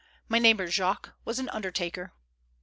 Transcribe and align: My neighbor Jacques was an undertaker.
My 0.27 0.39
neighbor 0.39 0.65
Jacques 0.65 1.11
was 1.25 1.37
an 1.37 1.47
undertaker. 1.49 2.11